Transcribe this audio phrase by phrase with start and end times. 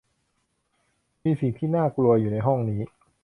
[1.23, 2.81] มีสิ่งที่น่ากลัวอยู่ในห้องนี้